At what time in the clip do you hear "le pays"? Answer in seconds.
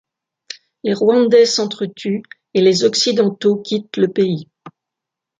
3.97-4.49